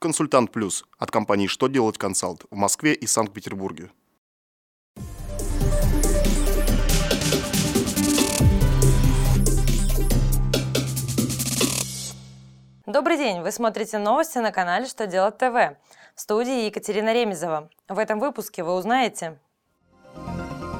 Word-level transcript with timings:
Консультант 0.00 0.50
Плюс 0.50 0.86
от 0.98 1.10
компании 1.10 1.46
«Что 1.46 1.66
делать 1.66 1.98
консалт» 1.98 2.46
в 2.50 2.56
Москве 2.56 2.94
и 2.94 3.06
Санкт-Петербурге. 3.06 3.90
Добрый 12.86 13.18
день! 13.18 13.42
Вы 13.42 13.52
смотрите 13.52 13.98
новости 13.98 14.38
на 14.38 14.52
канале 14.52 14.86
«Что 14.86 15.06
делать 15.06 15.36
ТВ». 15.36 15.76
В 16.14 16.20
студии 16.22 16.64
Екатерина 16.64 17.12
Ремезова. 17.12 17.68
В 17.86 17.98
этом 17.98 18.20
выпуске 18.20 18.64
вы 18.64 18.72
узнаете, 18.76 19.38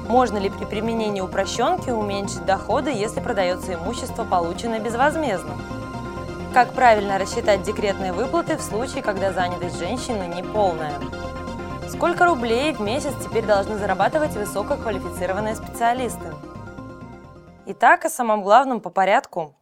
можно 0.08 0.38
ли 0.38 0.48
при 0.48 0.64
применении 0.64 1.20
упрощенки 1.20 1.90
уменьшить 1.90 2.46
доходы, 2.46 2.90
если 2.90 3.20
продается 3.20 3.74
имущество, 3.74 4.24
полученное 4.24 4.80
безвозмездно? 4.80 5.79
Как 6.52 6.72
правильно 6.72 7.16
рассчитать 7.16 7.62
декретные 7.62 8.12
выплаты 8.12 8.56
в 8.56 8.60
случае, 8.60 9.04
когда 9.04 9.32
занятость 9.32 9.78
женщины 9.78 10.24
неполная? 10.34 10.94
Сколько 11.88 12.24
рублей 12.24 12.72
в 12.72 12.80
месяц 12.80 13.14
теперь 13.22 13.46
должны 13.46 13.78
зарабатывать 13.78 14.34
высококвалифицированные 14.34 15.54
специалисты? 15.54 16.34
Итак, 17.66 18.04
о 18.04 18.10
самом 18.10 18.42
главном 18.42 18.80
по 18.80 18.90
порядку. 18.90 19.54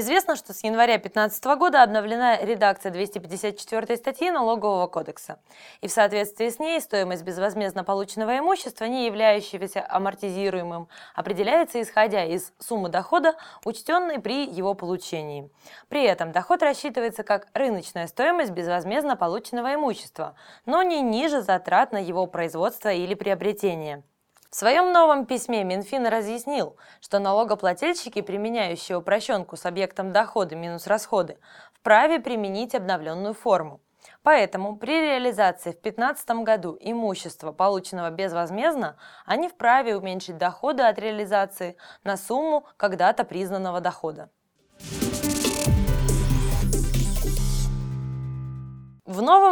Известно, 0.00 0.36
что 0.36 0.54
с 0.54 0.62
января 0.62 0.92
2015 0.92 1.44
года 1.58 1.82
обновлена 1.82 2.40
редакция 2.40 2.92
254 2.92 3.96
статьи 3.96 4.30
Налогового 4.30 4.86
кодекса. 4.86 5.40
И 5.80 5.88
в 5.88 5.90
соответствии 5.90 6.50
с 6.50 6.60
ней 6.60 6.80
стоимость 6.80 7.24
безвозмездно 7.24 7.82
полученного 7.82 8.38
имущества, 8.38 8.84
не 8.84 9.06
являющегося 9.06 9.84
амортизируемым, 9.88 10.86
определяется 11.16 11.82
исходя 11.82 12.24
из 12.24 12.52
суммы 12.60 12.90
дохода, 12.90 13.34
учтенной 13.64 14.20
при 14.20 14.46
его 14.46 14.74
получении. 14.74 15.50
При 15.88 16.04
этом 16.04 16.30
доход 16.30 16.62
рассчитывается 16.62 17.24
как 17.24 17.48
рыночная 17.52 18.06
стоимость 18.06 18.52
безвозмездно 18.52 19.16
полученного 19.16 19.74
имущества, 19.74 20.36
но 20.64 20.84
не 20.84 21.00
ниже 21.00 21.42
затрат 21.42 21.90
на 21.90 21.98
его 21.98 22.28
производство 22.28 22.92
или 22.92 23.14
приобретение. 23.14 24.04
В 24.50 24.56
своем 24.56 24.92
новом 24.92 25.26
письме 25.26 25.62
Минфин 25.62 26.06
разъяснил, 26.06 26.78
что 27.02 27.18
налогоплательщики, 27.18 28.22
применяющие 28.22 28.96
упрощенку 28.96 29.58
с 29.58 29.66
объектом 29.66 30.10
дохода 30.10 30.56
минус 30.56 30.86
расходы, 30.86 31.38
вправе 31.74 32.18
применить 32.18 32.74
обновленную 32.74 33.34
форму. 33.34 33.82
Поэтому 34.22 34.78
при 34.78 35.02
реализации 35.02 35.72
в 35.72 35.82
2015 35.82 36.30
году 36.44 36.78
имущества, 36.80 37.52
полученного 37.52 38.10
безвозмездно, 38.10 38.96
они 39.26 39.48
вправе 39.48 39.96
уменьшить 39.98 40.38
доходы 40.38 40.82
от 40.82 40.98
реализации 40.98 41.76
на 42.02 42.16
сумму 42.16 42.66
когда-то 42.78 43.24
признанного 43.24 43.82
дохода. 43.82 44.30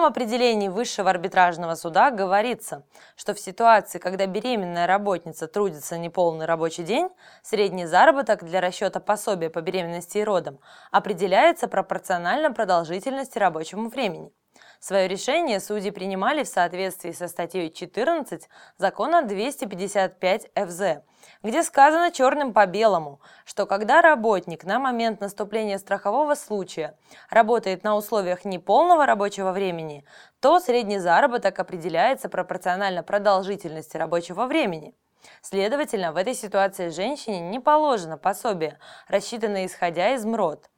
Определении 0.07 0.69
Высшего 0.69 1.11
арбитражного 1.11 1.75
суда 1.75 2.11
говорится, 2.11 2.85
что 3.17 3.35
в 3.35 3.41
ситуации, 3.41 3.99
когда 3.99 4.27
беременная 4.27 4.87
работница 4.87 5.47
трудится 5.47 5.99
неполный 5.99 6.47
рабочий 6.47 6.83
день, 6.83 7.09
средний 7.43 7.87
заработок 7.87 8.45
для 8.45 8.61
расчета 8.61 9.01
пособия 9.01 9.51
по 9.51 9.61
беременности 9.61 10.19
и 10.19 10.25
родам 10.25 10.59
определяется 10.91 11.69
пропорционально 11.69 12.53
продолжительности 12.53 13.39
рабочему 13.39 13.89
времени. 13.89 14.33
Свое 14.80 15.08
решение 15.08 15.60
судьи 15.60 15.91
принимали 15.91 16.44
в 16.44 16.48
соответствии 16.48 17.12
со 17.12 17.28
статьей 17.28 17.70
14 17.70 18.48
закона 18.77 19.22
255 19.22 20.50
ФЗ, 20.55 21.02
где 21.42 21.62
сказано 21.62 22.12
черным 22.12 22.52
по 22.52 22.66
белому, 22.66 23.20
что 23.44 23.66
когда 23.66 24.02
работник 24.02 24.64
на 24.64 24.78
момент 24.78 25.20
наступления 25.20 25.78
страхового 25.78 26.34
случая 26.34 26.97
работает 27.30 27.84
на 27.84 27.97
условиях 27.97 28.44
неполного 28.44 29.06
рабочего 29.06 29.52
времени, 29.52 30.04
то 30.41 30.60
средний 30.60 30.98
заработок 30.98 31.58
определяется 31.58 32.28
пропорционально 32.28 33.03
продолжительности 33.03 33.97
рабочего 33.97 34.47
времени. 34.47 34.94
Следовательно, 35.41 36.12
в 36.12 36.16
этой 36.16 36.34
ситуации 36.34 36.91
женщине 36.91 37.41
не 37.41 37.59
положено 37.59 38.16
пособие, 38.19 38.78
рассчитанное 39.09 39.66
исходя 39.66 40.15
из 40.15 40.25
МРОД– 40.25 40.70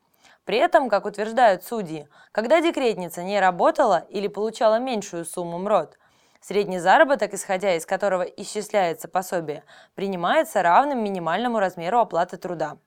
при 0.49 0.57
этом, 0.57 0.89
как 0.89 1.05
утверждают 1.05 1.63
судьи, 1.63 2.09
когда 2.33 2.63
декретница 2.63 3.23
не 3.23 3.39
работала 3.39 4.07
или 4.09 4.29
получала 4.29 4.79
меньшую 4.79 5.27
сумму 5.27 5.59
МРОД, 5.59 5.99
средний 6.41 6.79
заработок, 6.79 7.35
исходя 7.35 7.77
из 7.77 7.85
которого 7.85 8.23
исчисляется 8.23 9.09
пособие, 9.09 9.63
принимается 9.95 10.63
равным 10.63 11.05
минимальному 11.05 11.59
размеру 11.59 11.99
оплаты 11.99 12.39
труда. 12.39 12.79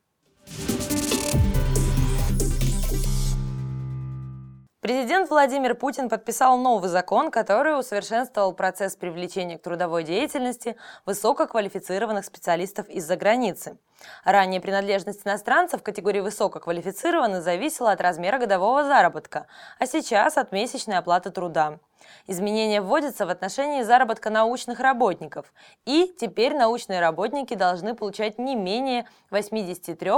Президент 4.79 5.29
Владимир 5.29 5.75
Путин 5.75 6.09
подписал 6.09 6.57
новый 6.57 6.89
закон, 6.89 7.29
который 7.29 7.77
усовершенствовал 7.77 8.53
процесс 8.53 8.95
привлечения 8.95 9.59
к 9.59 9.61
трудовой 9.61 10.03
деятельности 10.03 10.75
высококвалифицированных 11.05 12.25
специалистов 12.25 12.89
из-за 12.89 13.15
границы. 13.17 13.77
Ранее 14.23 14.61
принадлежность 14.61 15.25
иностранцев 15.25 15.81
в 15.81 15.83
категории 15.83 16.19
высококвалифицированных 16.19 17.43
зависела 17.43 17.91
от 17.91 18.01
размера 18.01 18.39
годового 18.39 18.83
заработка, 18.83 19.47
а 19.79 19.85
сейчас 19.85 20.37
от 20.37 20.51
месячной 20.51 20.97
оплаты 20.97 21.31
труда. 21.31 21.79
Изменения 22.27 22.81
вводятся 22.81 23.25
в 23.25 23.29
отношении 23.29 23.83
заработка 23.83 24.29
научных 24.29 24.79
работников, 24.79 25.53
и 25.85 26.13
теперь 26.19 26.55
научные 26.55 26.99
работники 26.99 27.53
должны 27.53 27.95
получать 27.95 28.39
не 28.39 28.55
менее 28.55 29.07
83 29.29 30.11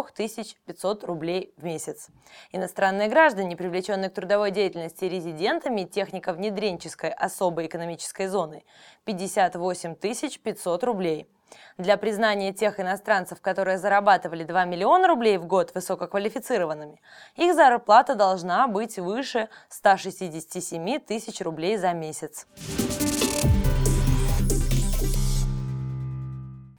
500 0.65 1.03
рублей 1.03 1.53
в 1.57 1.63
месяц. 1.63 2.07
Иностранные 2.51 3.09
граждане, 3.09 3.55
привлеченные 3.55 4.09
к 4.09 4.13
трудовой 4.13 4.51
деятельности 4.51 5.05
резидентами 5.05 5.83
технико-внедренческой 5.83 7.11
особой 7.11 7.67
экономической 7.67 8.27
зоны, 8.27 8.63
58 9.05 9.95
500 9.95 10.83
рублей– 10.83 11.27
для 11.77 11.97
признания 11.97 12.53
тех 12.53 12.79
иностранцев, 12.79 13.41
которые 13.41 13.77
зарабатывали 13.77 14.43
2 14.43 14.65
миллиона 14.65 15.07
рублей 15.07 15.37
в 15.37 15.45
год 15.45 15.73
высококвалифицированными, 15.73 17.01
их 17.35 17.55
зарплата 17.55 18.15
должна 18.15 18.67
быть 18.67 18.97
выше 18.97 19.49
167 19.69 20.99
тысяч 20.99 21.41
рублей 21.41 21.77
за 21.77 21.93
месяц. 21.93 22.47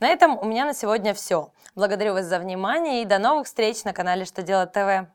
На 0.00 0.08
этом 0.08 0.38
у 0.38 0.44
меня 0.44 0.66
на 0.66 0.74
сегодня 0.74 1.14
все. 1.14 1.50
Благодарю 1.74 2.12
вас 2.12 2.26
за 2.26 2.38
внимание 2.38 3.02
и 3.02 3.06
до 3.06 3.18
новых 3.18 3.46
встреч 3.46 3.84
на 3.84 3.92
канале 3.92 4.24
«Что 4.24 4.42
делать 4.42 4.72
ТВ». 4.72 5.08